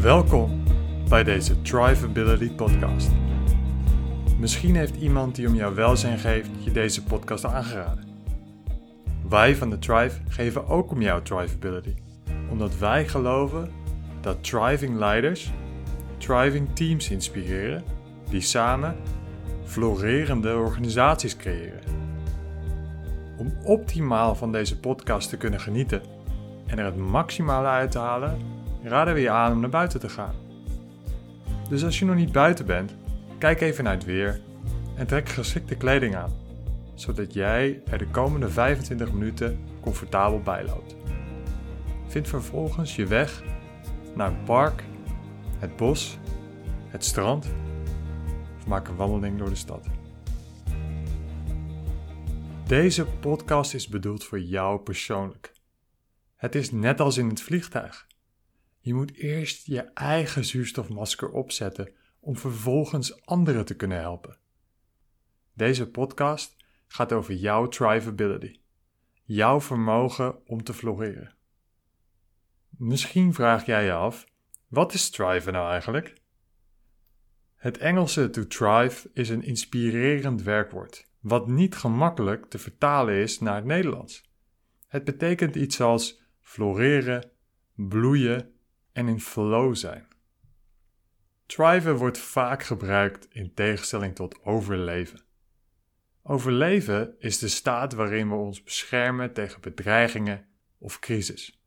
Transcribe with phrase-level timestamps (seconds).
[0.00, 0.62] Welkom
[1.08, 3.10] bij deze Drivability podcast.
[4.38, 8.04] Misschien heeft iemand die om jouw welzijn geeft je deze podcast aangeraden.
[9.28, 11.94] Wij van de Drive geven ook om jouw Drivability,
[12.50, 13.70] omdat wij geloven
[14.20, 15.52] dat driving leiders
[16.18, 17.84] driving teams inspireren
[18.30, 18.96] die samen
[19.64, 21.93] florerende organisaties creëren.
[23.36, 26.02] Om optimaal van deze podcast te kunnen genieten
[26.66, 28.38] en er het maximale uit te halen,
[28.82, 30.34] raden we je aan om naar buiten te gaan.
[31.68, 32.96] Dus als je nog niet buiten bent,
[33.38, 34.40] kijk even naar het weer
[34.96, 36.32] en trek geschikte kleding aan,
[36.94, 40.96] zodat jij er de komende 25 minuten comfortabel bij loopt.
[42.06, 43.42] Vind vervolgens je weg
[44.14, 44.84] naar een park,
[45.58, 46.18] het bos,
[46.88, 47.46] het strand
[48.58, 49.86] of maak een wandeling door de stad.
[52.66, 55.52] Deze podcast is bedoeld voor jou persoonlijk.
[56.36, 58.06] Het is net als in het vliegtuig.
[58.78, 64.38] Je moet eerst je eigen zuurstofmasker opzetten om vervolgens anderen te kunnen helpen.
[65.52, 66.56] Deze podcast
[66.86, 68.60] gaat over jouw thrivability,
[69.22, 71.34] jouw vermogen om te floreren.
[72.68, 74.26] Misschien vraag jij je af:
[74.68, 76.14] wat is thriven nou eigenlijk?
[77.56, 83.54] Het Engelse to thrive is een inspirerend werkwoord, wat niet gemakkelijk te vertalen is naar
[83.54, 84.30] het Nederlands.
[84.88, 87.30] Het betekent iets als floreren,
[87.74, 88.52] bloeien
[88.92, 90.06] en in flow zijn.
[91.46, 95.20] Thriven wordt vaak gebruikt in tegenstelling tot overleven.
[96.22, 100.46] Overleven is de staat waarin we ons beschermen tegen bedreigingen
[100.78, 101.62] of crisis.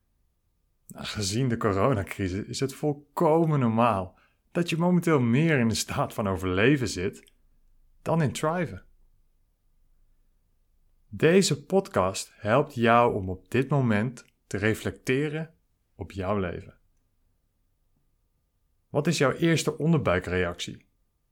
[0.87, 4.19] Nou, gezien de coronacrisis is het volkomen normaal
[4.51, 7.31] dat je momenteel meer in de staat van overleven zit
[8.01, 8.86] dan in thriven.
[11.09, 15.53] Deze podcast helpt jou om op dit moment te reflecteren
[15.95, 16.77] op jouw leven.
[18.89, 20.85] Wat is jouw eerste onderbuikreactie?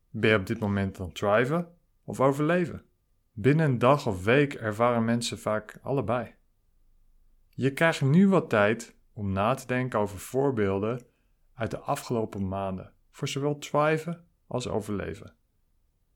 [0.09, 2.85] Ben je op dit moment aan thriven of overleven?
[3.31, 6.35] Binnen een dag of week ervaren mensen vaak allebei.
[7.49, 11.05] Je krijgt nu wat tijd om na te denken over voorbeelden
[11.53, 15.35] uit de afgelopen maanden voor zowel thriven als overleven.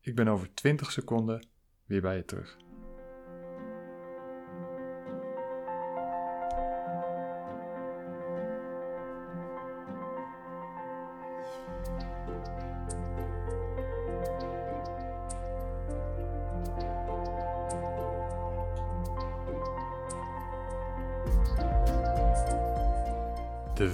[0.01, 1.47] Ik ben over 20 seconden
[1.85, 2.68] weer bij je terug.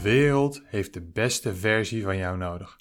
[0.05, 2.79] Wereld heeft de beste versie van jou nodig.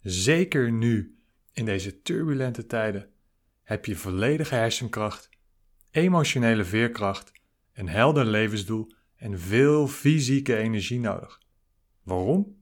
[0.00, 1.18] Zeker nu,
[1.52, 3.10] in deze turbulente tijden,
[3.62, 5.28] heb je volledige hersenkracht,
[5.90, 7.32] emotionele veerkracht,
[7.72, 11.40] een helder levensdoel en veel fysieke energie nodig.
[12.02, 12.56] Waarom?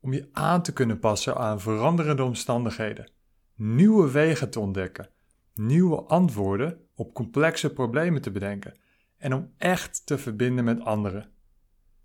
[0.00, 3.10] Om je aan te kunnen passen aan veranderende omstandigheden,
[3.54, 5.10] nieuwe wegen te ontdekken,
[5.54, 8.78] nieuwe antwoorden op complexe problemen te bedenken
[9.16, 11.32] en om echt te verbinden met anderen.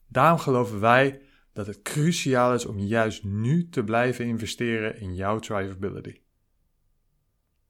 [0.09, 1.21] Daarom geloven wij
[1.53, 6.19] dat het cruciaal is om juist nu te blijven investeren in jouw thrivability.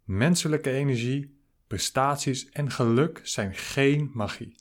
[0.03, 4.55] Menselijke energie, prestaties en geluk zijn geen magie.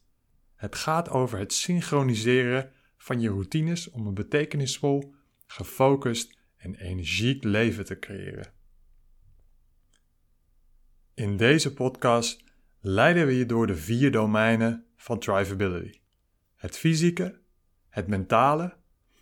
[0.55, 5.15] Het gaat over het synchroniseren van je routines om een betekenisvol,
[5.47, 8.53] gefocust en energiek leven te creëren.
[11.15, 12.45] In deze podcast
[12.81, 15.99] leiden we je door de vier domeinen van thrivability:
[16.55, 17.41] het fysieke,
[17.99, 18.77] het mentale,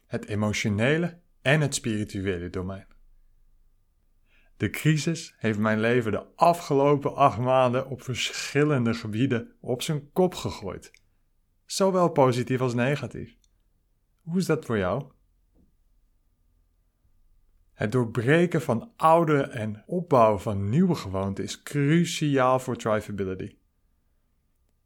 [0.07, 2.87] het emotionele en het spirituele domein.
[4.57, 10.35] De crisis heeft mijn leven de afgelopen acht maanden op verschillende gebieden op zijn kop
[10.35, 10.91] gegooid.
[11.65, 13.37] Zowel positief als negatief.
[14.23, 15.05] Hoe is dat voor jou?
[17.73, 23.57] Het doorbreken van oude en opbouwen van nieuwe gewoonten is cruciaal voor thrivability.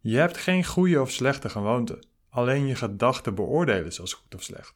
[0.01, 4.43] Je hebt geen goede of slechte gewoonte, alleen je gedachten beoordelen ze als goed of
[4.43, 4.75] slecht.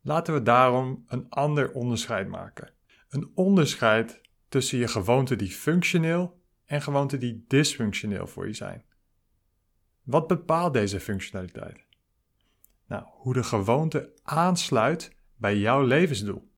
[0.00, 2.72] Laten we daarom een ander onderscheid maken.
[3.08, 8.84] Een onderscheid tussen je gewoonten die functioneel en gewoonten die dysfunctioneel voor je zijn.
[10.02, 11.86] Wat bepaalt deze functionaliteit?
[12.86, 16.50] Nou, hoe de gewoonte aansluit bij jouw levensdoel.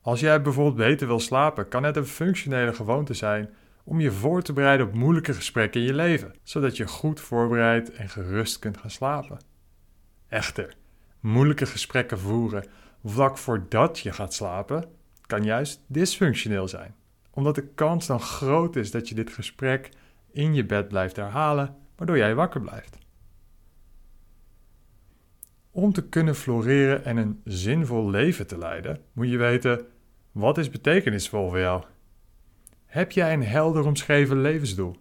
[0.00, 3.54] Als jij bijvoorbeeld beter wil slapen, kan het een functionele gewoonte zijn
[3.84, 7.92] om je voor te bereiden op moeilijke gesprekken in je leven, zodat je goed voorbereid
[7.92, 9.38] en gerust kunt gaan slapen.
[10.28, 10.74] Echter,
[11.20, 12.64] moeilijke gesprekken voeren
[13.04, 14.84] vlak voordat je gaat slapen
[15.26, 16.94] kan juist dysfunctioneel zijn,
[17.30, 19.88] omdat de kans dan groot is dat je dit gesprek
[20.30, 22.98] in je bed blijft herhalen, waardoor jij wakker blijft.
[25.70, 29.86] Om te kunnen floreren en een zinvol leven te leiden, moet je weten:
[30.32, 31.84] wat is betekenisvol voor jou?
[32.94, 34.96] Heb jij een helder omschreven levensdoel?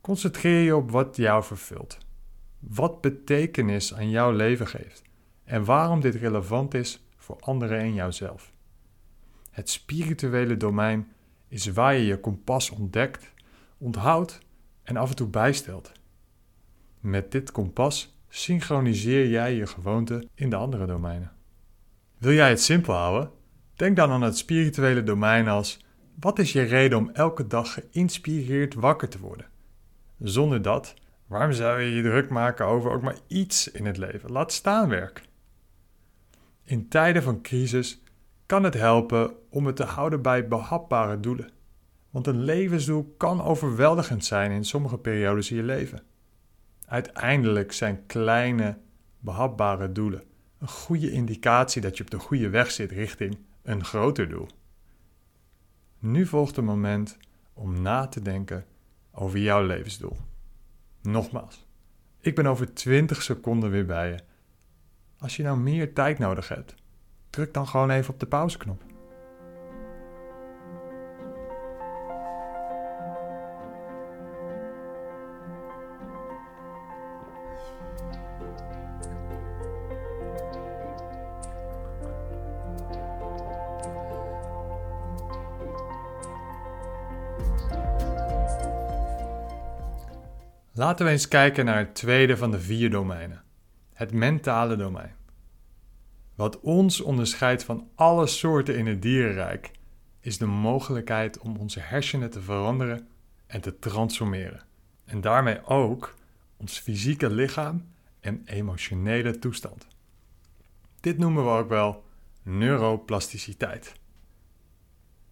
[0.00, 1.98] Concentreer je op wat jou vervult.
[2.58, 5.02] Wat betekenis aan jouw leven geeft
[5.44, 8.52] en waarom dit relevant is voor anderen en jouzelf.
[9.50, 11.12] Het spirituele domein
[11.48, 13.32] is waar je je kompas ontdekt,
[13.78, 14.38] onthoudt
[14.82, 15.92] en af en toe bijstelt.
[17.00, 21.32] Met dit kompas synchroniseer jij je gewoonten in de andere domeinen.
[22.18, 23.30] Wil jij het simpel houden?
[23.74, 25.81] Denk dan aan het spirituele domein als:
[26.20, 29.46] wat is je reden om elke dag geïnspireerd wakker te worden?
[30.18, 30.94] Zonder dat,
[31.26, 34.32] waarom zou je je druk maken over ook maar iets in het leven?
[34.32, 35.22] Laat staan werk.
[36.64, 38.02] In tijden van crisis
[38.46, 41.50] kan het helpen om het te houden bij behapbare doelen.
[42.10, 46.02] Want een levensdoel kan overweldigend zijn in sommige periodes in je leven.
[46.86, 48.78] Uiteindelijk zijn kleine,
[49.18, 50.22] behapbare doelen
[50.62, 54.48] een goede indicatie dat je op de goede weg zit richting een groter doel.
[56.04, 57.18] Nu volgt het moment
[57.52, 58.64] om na te denken
[59.12, 60.16] over jouw levensdoel.
[61.02, 61.66] Nogmaals,
[62.20, 64.18] ik ben over 20 seconden weer bij je.
[65.18, 66.74] Als je nou meer tijd nodig hebt,
[67.30, 68.82] druk dan gewoon even op de pauzeknop.
[90.74, 93.42] Laten we eens kijken naar het tweede van de vier domeinen:
[93.92, 95.14] het mentale domein.
[96.34, 99.70] Wat ons onderscheidt van alle soorten in het dierenrijk
[100.20, 103.08] is de mogelijkheid om onze hersenen te veranderen
[103.46, 104.62] en te transformeren.
[105.04, 106.14] En daarmee ook
[106.56, 107.86] ons fysieke lichaam
[108.20, 109.86] en emotionele toestand.
[111.00, 112.04] Dit noemen we ook wel
[112.42, 113.92] neuroplasticiteit.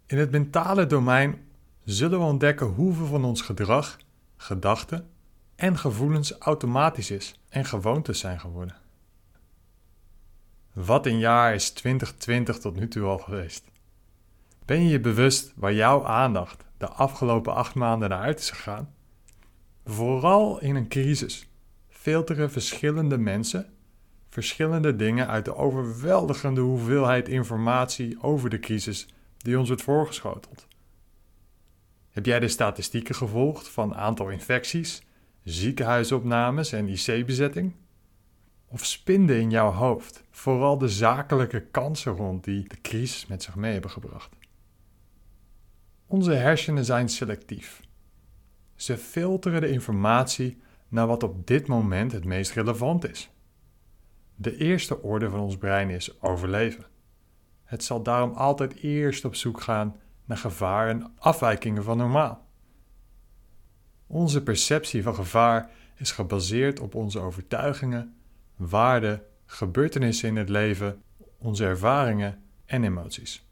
[0.07, 1.49] In het mentale domein
[1.85, 3.99] zullen we ontdekken hoeveel van ons gedrag,
[4.37, 5.09] gedachten
[5.61, 8.77] en gevoelens automatisch is en gewoontes zijn geworden.
[10.73, 13.65] Wat een jaar is 2020 tot nu toe al geweest.
[14.65, 18.95] Ben je je bewust waar jouw aandacht de afgelopen acht maanden naar uit is gegaan?
[19.85, 21.49] Vooral in een crisis
[21.89, 23.75] filteren verschillende mensen
[24.29, 30.67] verschillende dingen uit de overweldigende hoeveelheid informatie over de crisis die ons wordt voorgeschoteld.
[32.11, 35.03] Heb jij de statistieken gevolgd van aantal infecties,
[35.45, 37.75] ziekenhuisopnames en IC-bezetting?
[38.67, 43.55] Of spinden in jouw hoofd vooral de zakelijke kansen rond die de crisis met zich
[43.55, 44.37] mee hebben gebracht?
[46.07, 47.81] Onze hersenen zijn selectief.
[48.75, 53.31] Ze filteren de informatie naar wat op dit moment het meest relevant is.
[54.37, 56.85] De eerste orde van ons brein is overleven.
[57.65, 62.49] Het zal daarom altijd eerst op zoek gaan naar gevaar en afwijkingen van normaal.
[64.13, 68.15] Onze perceptie van gevaar is gebaseerd op onze overtuigingen,
[68.57, 71.03] waarden, gebeurtenissen in het leven,
[71.39, 73.47] onze ervaringen en emoties.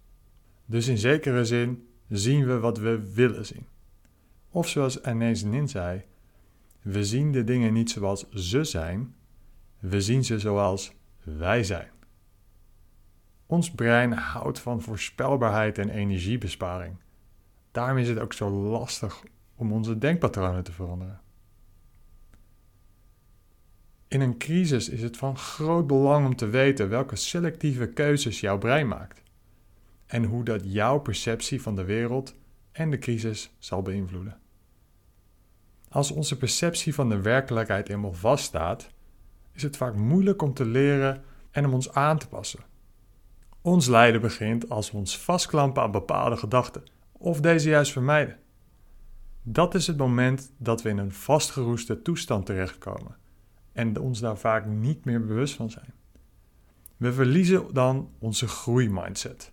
[0.67, 3.67] Dus in zekere zin zien we wat we willen zien.
[4.51, 6.05] Of zoals Anais Nin zei,
[6.83, 9.15] we zien de dingen niet zoals ze zijn,
[9.79, 11.91] we zien ze zoals wij zijn.
[13.47, 16.97] Ons brein houdt van voorspelbaarheid en energiebesparing.
[17.73, 19.23] Daarom is het ook zo lastig
[19.59, 21.21] om onze denkpatronen te veranderen.
[24.09, 28.59] In een crisis is het van groot belang om te weten welke selectieve keuzes jouw
[28.59, 29.23] brein maakt
[30.07, 32.35] en hoe dat jouw perceptie van de wereld
[32.73, 34.41] en de crisis zal beïnvloeden.
[35.89, 38.91] Als onze perceptie van de werkelijkheid eenmaal vaststaat,
[39.53, 42.61] is het vaak moeilijk om te leren en om ons aan te passen.
[43.61, 48.39] Ons lijden begint als we ons vastklampen aan bepaalde gedachten of deze juist vermijden.
[49.51, 53.17] Dat is het moment dat we in een vastgeroeste toestand terechtkomen
[53.73, 55.95] en ons daar vaak niet meer bewust van zijn.
[56.97, 59.51] We verliezen dan onze groeimindset.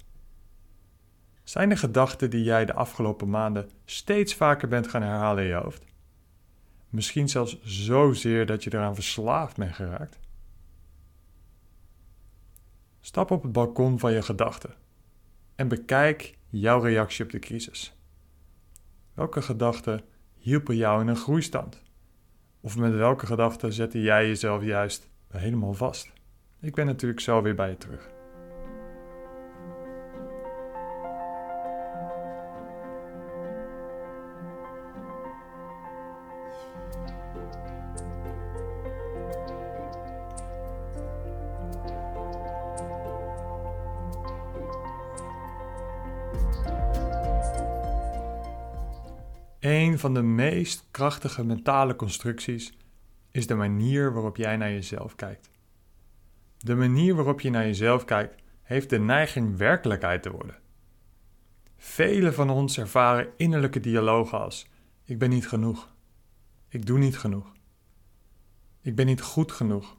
[1.44, 5.56] Zijn er gedachten die jij de afgelopen maanden steeds vaker bent gaan herhalen in je
[5.56, 5.86] hoofd?
[6.90, 10.20] Misschien zelfs zozeer dat je eraan verslaafd bent geraakt?
[13.00, 14.74] Stap op het balkon van je gedachten
[15.56, 17.96] en bekijk jouw reactie op de crisis.
[19.16, 20.02] Welke gedachten
[20.38, 21.82] hielpen jou in een groeistand?
[22.62, 26.12] Of met welke gedachten zette jij jezelf juist helemaal vast?
[26.62, 28.15] Ik ben natuurlijk zo weer bij je terug.
[49.66, 52.78] Een van de meest krachtige mentale constructies
[53.32, 55.50] is de manier waarop jij naar jezelf kijkt.
[56.58, 60.60] De manier waarop je naar jezelf kijkt heeft de neiging werkelijkheid te worden.
[61.78, 64.70] Velen van ons ervaren innerlijke dialogen als:
[65.04, 65.94] ik ben niet genoeg.
[66.68, 67.52] Ik doe niet genoeg.
[68.82, 69.98] Ik ben niet goed genoeg.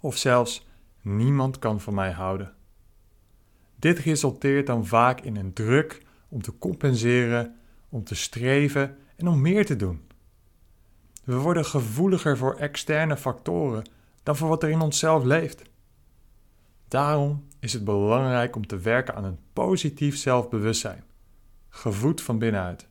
[0.00, 0.66] Of zelfs
[1.00, 2.54] niemand kan van mij houden.
[3.76, 7.59] Dit resulteert dan vaak in een druk om te compenseren,
[7.90, 10.08] om te streven en om meer te doen.
[11.24, 13.84] We worden gevoeliger voor externe factoren
[14.22, 15.62] dan voor wat er in onszelf leeft.
[16.88, 21.04] Daarom is het belangrijk om te werken aan een positief zelfbewustzijn,
[21.68, 22.86] gevoed van binnenuit.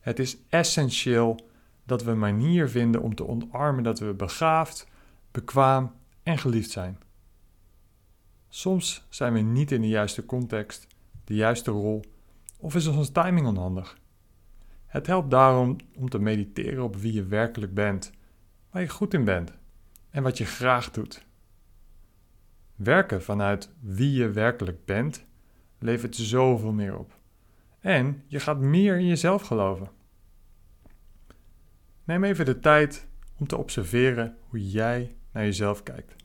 [0.00, 1.50] Het is essentieel
[1.84, 4.88] dat we een manier vinden om te omarmen dat we begaafd,
[5.30, 6.98] bekwaam en geliefd zijn.
[8.48, 10.86] Soms zijn we niet in de juiste context,
[11.24, 12.04] de juiste rol
[12.62, 13.98] of is onze timing onhandig.
[14.86, 18.10] Het helpt daarom om te mediteren op wie je werkelijk bent,
[18.70, 19.52] waar je goed in bent
[20.10, 21.26] en wat je graag doet.
[22.74, 25.24] Werken vanuit wie je werkelijk bent
[25.78, 27.18] levert zoveel meer op.
[27.80, 29.90] En je gaat meer in jezelf geloven.
[32.04, 33.06] Neem even de tijd
[33.38, 36.21] om te observeren hoe jij naar jezelf kijkt.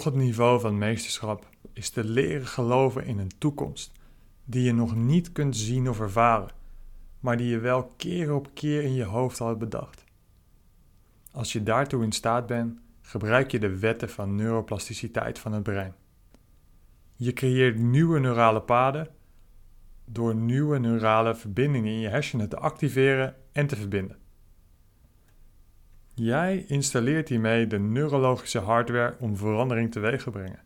[0.00, 3.92] Volgend niveau van meesterschap is te leren geloven in een toekomst
[4.44, 6.50] die je nog niet kunt zien of ervaren,
[7.18, 10.04] maar die je wel keer op keer in je hoofd al hebt bedacht.
[11.32, 15.94] Als je daartoe in staat bent, gebruik je de wetten van neuroplasticiteit van het brein.
[17.16, 19.08] Je creëert nieuwe neurale paden
[20.04, 24.19] door nieuwe neurale verbindingen in je hersenen te activeren en te verbinden.
[26.22, 30.62] Jij installeert hiermee de neurologische hardware om verandering teweeg te brengen.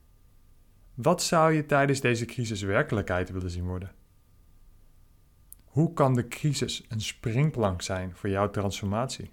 [0.94, 3.92] Wat zou je tijdens deze crisis werkelijkheid willen zien worden?
[5.64, 9.30] Hoe kan de crisis een springplank zijn voor jouw transformatie?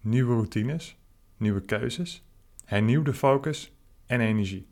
[0.00, 0.98] Nieuwe routines,
[1.36, 2.26] nieuwe keuzes,
[2.64, 3.72] hernieuwde focus
[4.06, 4.68] en energie.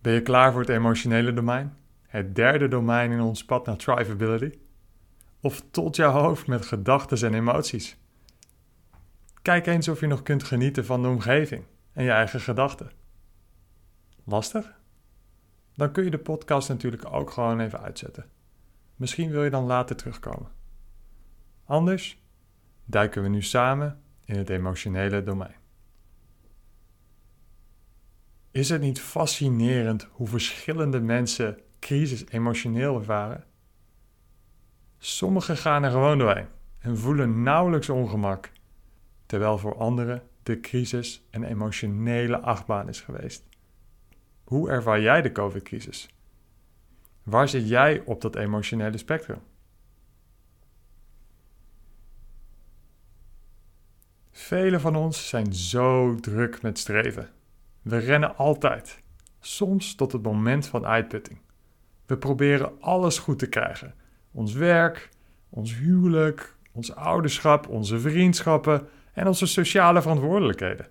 [0.00, 1.76] Ben je klaar voor het emotionele domein?
[2.02, 4.58] Het derde domein in ons pad naar Thrivability?
[5.40, 7.96] Of tot jouw hoofd met gedachten en emoties?
[9.42, 12.90] Kijk eens of je nog kunt genieten van de omgeving en je eigen gedachten.
[14.24, 14.78] Lastig?
[15.74, 18.30] Dan kun je de podcast natuurlijk ook gewoon even uitzetten.
[18.96, 20.50] Misschien wil je dan later terugkomen.
[21.64, 22.22] Anders
[22.84, 25.54] duiken we nu samen in het emotionele domein.
[28.50, 33.44] Is het niet fascinerend hoe verschillende mensen crisis emotioneel ervaren?
[35.02, 38.50] Sommigen gaan er gewoon doorheen en voelen nauwelijks ongemak,
[39.26, 43.48] terwijl voor anderen de crisis een emotionele achtbaan is geweest.
[44.44, 46.08] Hoe ervaar jij de COVID-crisis?
[47.22, 49.38] Waar zit jij op dat emotionele spectrum?
[54.30, 57.30] Velen van ons zijn zo druk met streven.
[57.82, 59.02] We rennen altijd,
[59.40, 61.38] soms tot het moment van uitputting.
[62.06, 63.94] We proberen alles goed te krijgen:
[64.32, 65.08] ons werk,
[65.48, 70.88] ons huwelijk, ons ouderschap, onze vriendschappen en onze sociale verantwoordelijkheden.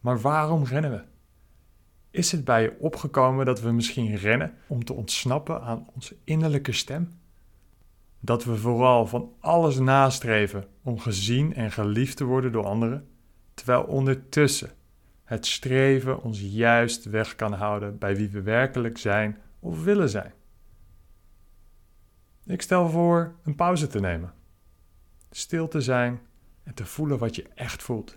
[0.00, 1.02] Maar waarom rennen we?
[2.10, 6.72] Is het bij je opgekomen dat we misschien rennen om te ontsnappen aan onze innerlijke
[6.72, 7.10] stem?
[8.20, 13.08] Dat we vooral van alles nastreven om gezien en geliefd te worden door anderen,
[13.54, 14.70] terwijl ondertussen
[15.24, 20.32] het streven ons juist weg kan houden bij wie we werkelijk zijn of willen zijn.
[22.46, 24.32] Ik stel voor een pauze te nemen,
[25.30, 26.20] stil te zijn
[26.62, 28.16] en te voelen wat je echt voelt.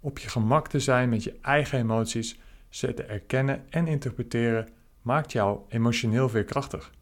[0.00, 2.38] Op je gemak te zijn met je eigen emoties,
[2.68, 4.68] ze te erkennen en interpreteren,
[5.02, 6.92] maakt jou emotioneel veerkrachtig.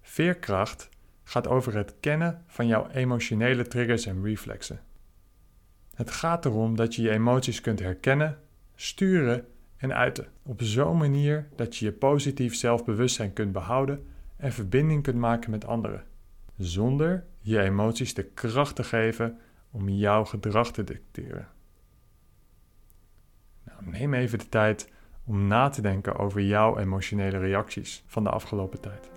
[0.00, 0.88] Veerkracht
[1.24, 4.80] gaat over het kennen van jouw emotionele triggers en reflexen.
[5.94, 8.38] Het gaat erom dat je je emoties kunt herkennen,
[8.74, 14.06] sturen en uiten op zo'n manier dat je je positief zelfbewustzijn kunt behouden
[14.36, 16.04] en verbinding kunt maken met anderen,
[16.56, 19.38] zonder je emoties de kracht te geven
[19.70, 21.48] om jouw gedrag te dicteren.
[23.64, 24.92] Nou, neem even de tijd
[25.24, 29.15] om na te denken over jouw emotionele reacties van de afgelopen tijd.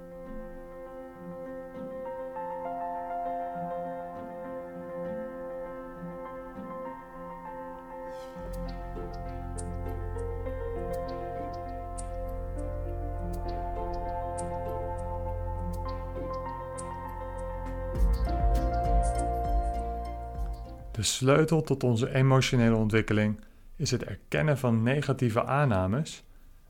[21.00, 23.40] De sleutel tot onze emotionele ontwikkeling
[23.76, 26.24] is het erkennen van negatieve aannames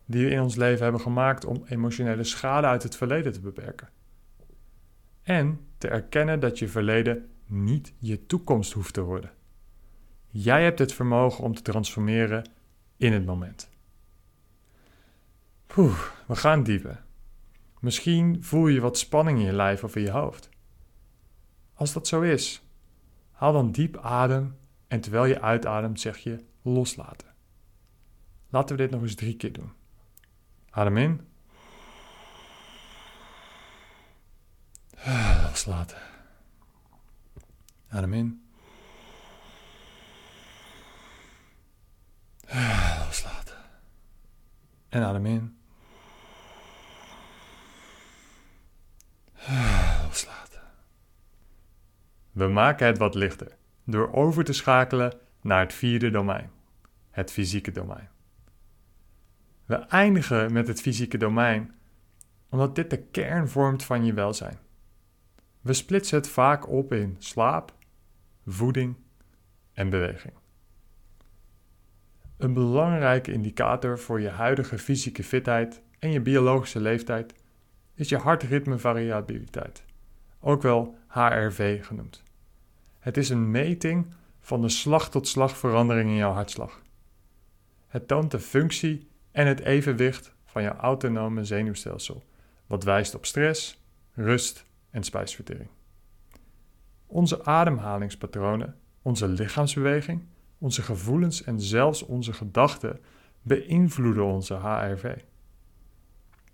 [0.05, 3.89] die we in ons leven hebben gemaakt om emotionele schade uit het verleden te beperken.
[5.23, 9.31] En te erkennen dat je verleden niet je toekomst hoeft te worden.
[10.27, 12.49] Jij hebt het vermogen om te transformeren
[12.97, 13.69] in het moment.
[15.67, 17.03] Poeh, we gaan dieper.
[17.79, 20.49] Misschien voel je wat spanning in je lijf of in je hoofd.
[21.73, 22.63] Als dat zo is,
[23.39, 27.27] haal dan diep adem en terwijl je uitademt zeg je loslaten.
[28.49, 29.71] Laten we dit nog eens drie keer doen.
[30.69, 31.27] Adem in.
[35.43, 35.97] Loslaten.
[37.89, 38.49] Adem in.
[43.05, 43.57] Loslaten.
[44.89, 45.57] En adem in.
[50.03, 50.38] Loslaten.
[52.39, 53.47] We maken het wat lichter
[53.83, 56.51] door over te schakelen naar het vierde domein,
[57.09, 58.09] het fysieke domein.
[59.65, 61.71] We eindigen met het fysieke domein
[62.49, 64.57] omdat dit de kern vormt van je welzijn.
[65.61, 67.73] We splitsen het vaak op in slaap,
[68.45, 68.95] voeding
[69.73, 70.33] en beweging.
[72.37, 77.33] Een belangrijke indicator voor je huidige fysieke fitheid en je biologische leeftijd
[77.93, 79.83] is je hartritmevariabiliteit,
[80.39, 82.27] ook wel HRV genoemd.
[83.09, 86.81] Het is een meting van de slag-tot-slag verandering in jouw hartslag.
[87.87, 92.23] Het toont de functie en het evenwicht van jouw autonome zenuwstelsel,
[92.67, 95.69] wat wijst op stress, rust en spijsvertering.
[97.05, 100.23] Onze ademhalingspatronen, onze lichaamsbeweging,
[100.57, 102.99] onze gevoelens en zelfs onze gedachten
[103.41, 105.15] beïnvloeden onze HRV.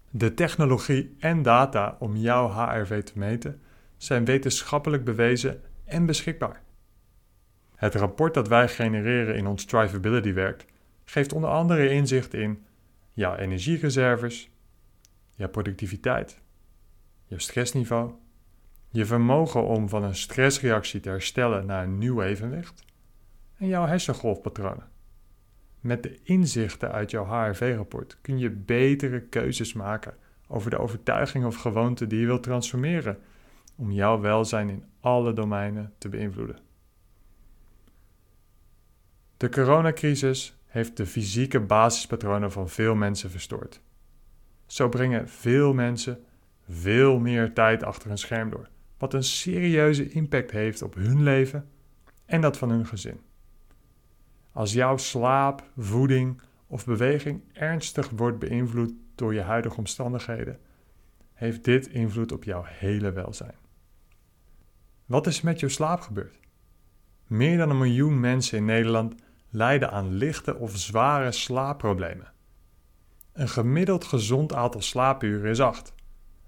[0.10, 3.62] De technologie en data om jouw HRV te meten
[3.98, 6.62] zijn wetenschappelijk bewezen en beschikbaar.
[7.76, 10.65] Het rapport dat wij genereren in ons Drivability werk
[11.06, 12.65] geeft onder andere inzicht in
[13.13, 14.50] jouw energiereserves,
[15.36, 16.41] jouw productiviteit,
[17.26, 18.12] je stressniveau,
[18.89, 22.86] je vermogen om van een stressreactie te herstellen naar een nieuw evenwicht
[23.58, 24.89] en jouw hersengolfpatronen.
[25.80, 30.13] Met de inzichten uit jouw HRV-rapport kun je betere keuzes maken
[30.48, 33.17] over de overtuiging of gewoonte die je wilt transformeren
[33.76, 36.58] om jouw welzijn in alle domeinen te beïnvloeden.
[39.38, 43.82] De coronacrisis heeft de fysieke basispatronen van veel mensen verstoord.
[44.65, 46.24] Zo brengen veel mensen
[46.70, 51.70] veel meer tijd achter een scherm door, wat een serieuze impact heeft op hun leven
[52.26, 53.20] en dat van hun gezin.
[54.52, 60.60] Als jouw slaap, voeding of beweging ernstig wordt beïnvloed door je huidige omstandigheden,
[61.34, 63.63] heeft dit invloed op jouw hele welzijn.
[65.06, 66.39] Wat is met jouw slaap gebeurd?
[67.28, 69.15] Meer dan een miljoen mensen in Nederland
[69.50, 72.34] lijden aan lichte of zware slaapproblemen.
[73.34, 75.94] Een gemiddeld gezond aantal slaapuren is 8.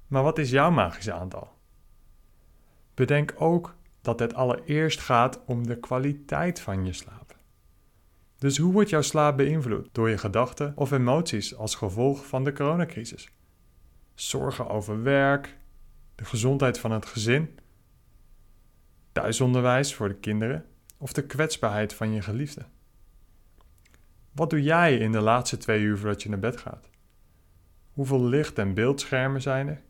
[0.08, 1.56] Maar wat is jouw magische aantal?
[2.94, 7.36] Bedenk ook dat het allereerst gaat om de kwaliteit van je slaap.
[8.38, 12.54] Dus hoe wordt jouw slaap beïnvloed door je gedachten of emoties als gevolg van de
[12.54, 13.30] coronacrisis?
[14.14, 15.58] Zorgen over werk,
[16.16, 17.60] de gezondheid van het gezin,
[19.22, 20.66] thuisonderwijs voor de kinderen
[20.98, 22.66] of de kwetsbaarheid van je geliefde?
[24.32, 26.90] Wat doe jij in de laatste twee uur voordat je naar bed gaat?
[27.92, 29.82] Hoeveel licht- en beeldschermen zijn er?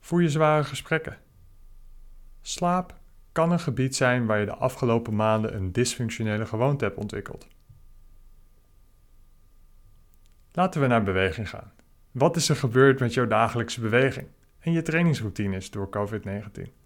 [0.00, 1.18] Voer je zware gesprekken?
[2.42, 2.98] Slaap
[3.32, 7.46] kan een gebied zijn waar je de afgelopen maanden een dysfunctionele gewoonte hebt ontwikkeld.
[10.52, 11.72] Laten we naar beweging gaan.
[12.10, 14.28] Wat is er gebeurd met jouw dagelijkse beweging
[14.58, 16.81] en je trainingsroutines door COVID-19?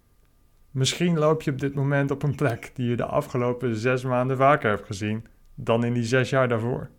[0.77, 4.37] Misschien loop je op dit moment op een plek die je de afgelopen zes maanden
[4.37, 6.91] vaker hebt gezien dan in die zes jaar daarvoor.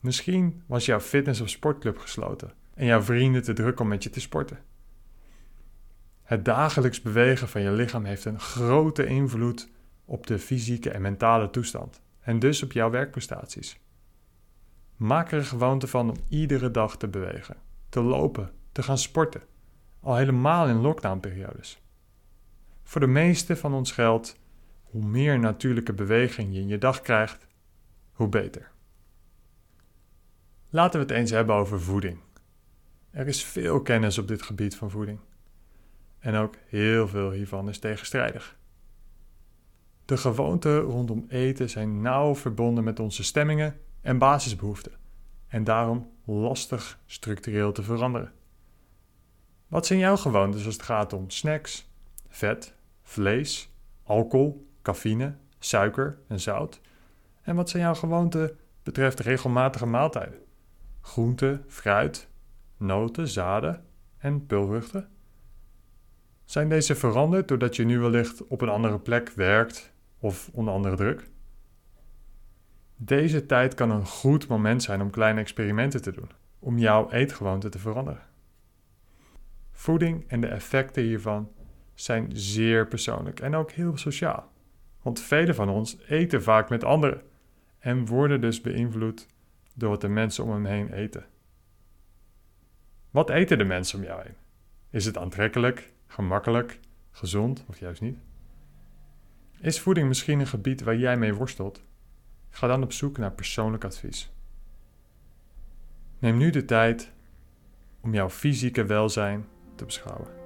[0.00, 4.10] Misschien was jouw fitness- of sportclub gesloten en jouw vrienden te druk om met je
[4.10, 4.58] te sporten.
[6.22, 9.70] Het dagelijks bewegen van je lichaam heeft een grote invloed
[10.04, 13.80] op de fysieke en mentale toestand en dus op jouw werkprestaties.
[14.96, 17.56] Maak er een gewoonte van om iedere dag te bewegen,
[17.88, 19.42] te lopen, te gaan sporten,
[20.00, 21.84] al helemaal in lockdownperiodes.
[22.86, 24.38] Voor de meeste van ons geldt
[24.82, 27.46] hoe meer natuurlijke beweging je in je dag krijgt,
[28.12, 28.70] hoe beter.
[30.68, 32.18] Laten we het eens hebben over voeding.
[33.10, 35.18] Er is veel kennis op dit gebied van voeding.
[36.18, 38.56] En ook heel veel hiervan is tegenstrijdig.
[40.04, 44.92] De gewoonten rondom eten zijn nauw verbonden met onze stemmingen en basisbehoeften
[45.48, 48.32] en daarom lastig structureel te veranderen.
[49.68, 51.90] Wat zijn jouw gewoontes als het gaat om snacks,
[52.28, 52.74] vet,
[53.06, 56.80] vlees alcohol, cafeïne, suiker en zout?
[57.42, 60.38] En wat zijn jouw gewoonten betreft regelmatige maaltijden?
[61.00, 62.28] Groente, fruit,
[62.76, 63.84] noten, zaden
[64.18, 65.08] en pulvruchten?
[66.44, 70.96] Zijn deze veranderd doordat je nu wellicht op een andere plek werkt of onder andere
[70.96, 71.30] druk?
[72.96, 77.68] Deze tijd kan een goed moment zijn om kleine experimenten te doen, om jouw eetgewoonte
[77.68, 78.22] te veranderen.
[79.70, 81.50] Voeding en de effecten hiervan
[81.96, 84.52] zijn zeer persoonlijk en ook heel sociaal.
[85.02, 87.22] Want velen van ons eten vaak met anderen
[87.78, 89.26] en worden dus beïnvloed
[89.74, 91.24] door wat de mensen om hem heen eten.
[93.10, 94.34] Wat eten de mensen om jou heen?
[94.90, 96.80] Is het aantrekkelijk, gemakkelijk,
[97.10, 98.18] gezond of juist niet?
[99.60, 101.82] Is voeding misschien een gebied waar jij mee worstelt?
[102.50, 104.30] Ga dan op zoek naar persoonlijk advies.
[106.18, 107.12] Neem nu de tijd
[108.00, 110.45] om jouw fysieke welzijn te beschouwen.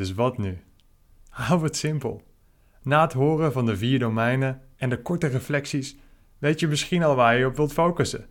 [0.00, 0.58] Dus wat nu?
[1.28, 2.22] Hou het simpel.
[2.82, 5.96] Na het horen van de vier domeinen en de korte reflecties
[6.38, 8.26] weet je misschien al waar je op wilt focussen.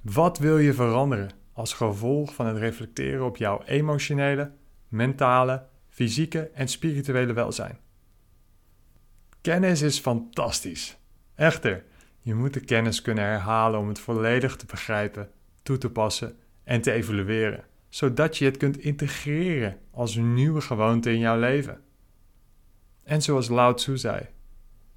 [0.00, 4.52] Wat wil je veranderen als gevolg van het reflecteren op jouw emotionele,
[4.88, 7.78] mentale, fysieke en spirituele welzijn?
[9.40, 10.96] Kennis is fantastisch.
[11.34, 11.84] Echter,
[12.20, 15.30] je moet de kennis kunnen herhalen om het volledig te begrijpen,
[15.62, 21.12] toe te passen en te evalueren zodat je het kunt integreren als een nieuwe gewoonte
[21.12, 21.82] in jouw leven.
[23.02, 24.26] En zoals Lao Tzu zei,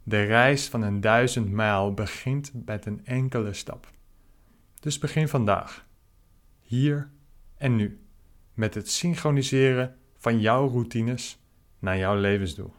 [0.03, 3.91] de reis van een duizend mijl begint met een enkele stap.
[4.79, 5.87] Dus begin vandaag,
[6.61, 7.09] hier
[7.57, 7.99] en nu,
[8.53, 11.39] met het synchroniseren van jouw routines
[11.79, 12.73] naar jouw levensdoel.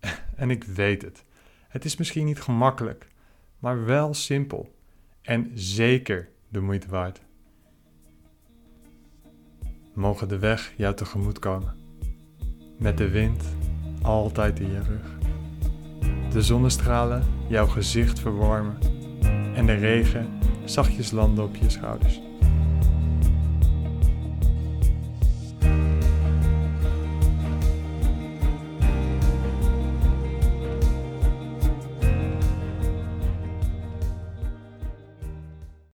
[0.36, 1.24] En ik weet het,
[1.68, 3.08] het is misschien niet gemakkelijk,
[3.58, 4.74] maar wel simpel
[5.22, 7.25] en zeker de moeite waard
[9.96, 11.74] mogen de weg jou tegemoet komen.
[12.78, 13.44] Met de wind
[14.02, 15.18] altijd in je rug.
[16.32, 18.78] De zonnestralen jouw gezicht verwarmen
[19.54, 22.20] en de regen zachtjes landen op je schouders.